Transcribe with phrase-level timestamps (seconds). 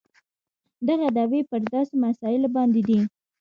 [0.87, 2.99] دغه دعوې پر داسې مسایلو باندې دي.